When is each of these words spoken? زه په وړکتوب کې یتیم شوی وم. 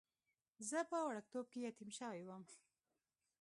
زه 0.69 0.79
په 0.89 0.97
وړکتوب 1.07 1.45
کې 1.51 1.59
یتیم 1.67 1.89
شوی 1.99 2.21
وم. 2.25 2.43